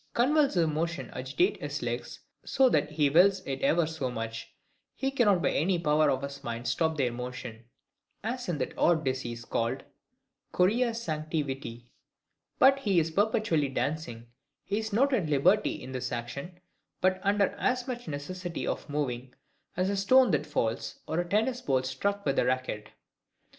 Convulsive 0.15 0.67
motions 0.67 1.11
agitate 1.13 1.61
his 1.61 1.83
legs, 1.83 2.21
so 2.43 2.69
that 2.69 2.89
though 2.89 2.95
he 2.95 3.11
wills 3.11 3.41
it 3.45 3.61
ever 3.61 3.85
so 3.85 4.09
much, 4.09 4.55
he 4.95 5.11
cannot 5.11 5.43
by 5.43 5.51
any 5.51 5.77
power 5.77 6.09
of 6.09 6.23
his 6.23 6.43
mind 6.43 6.67
stop 6.67 6.97
their 6.97 7.11
motion, 7.11 7.65
(as 8.23 8.49
in 8.49 8.57
that 8.57 8.75
odd 8.79 9.05
disease 9.05 9.45
called 9.45 9.83
chorea 10.51 10.95
sancti 10.95 11.43
viti), 11.43 11.91
but 12.57 12.79
he 12.79 12.99
is 12.99 13.11
perpetually 13.11 13.69
dancing; 13.69 14.25
he 14.63 14.79
is 14.79 14.91
not 14.91 15.13
at 15.13 15.29
liberty 15.29 15.83
in 15.83 15.91
this 15.91 16.11
action, 16.11 16.59
but 16.99 17.19
under 17.21 17.49
as 17.59 17.87
much 17.87 18.07
necessity 18.07 18.65
of 18.65 18.89
moving, 18.89 19.35
as 19.77 19.87
a 19.87 19.95
stone 19.95 20.31
that 20.31 20.47
falls, 20.47 20.99
or 21.07 21.19
a 21.19 21.29
tennis 21.29 21.61
ball 21.61 21.83
struck 21.83 22.25
with 22.25 22.39
a 22.39 22.45
racket. 22.45 22.89